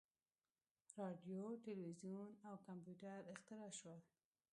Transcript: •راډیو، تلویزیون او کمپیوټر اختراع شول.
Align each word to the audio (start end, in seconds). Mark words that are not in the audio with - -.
•راډیو، 0.99 1.41
تلویزیون 1.65 2.29
او 2.47 2.55
کمپیوټر 2.67 3.19
اختراع 3.33 3.71
شول. 3.79 3.99